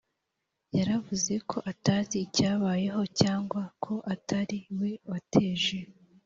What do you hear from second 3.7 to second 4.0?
ko